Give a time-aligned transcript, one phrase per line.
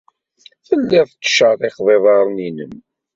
[0.67, 2.73] Telliḍ tettcerriqeḍ iḍarren-nnem.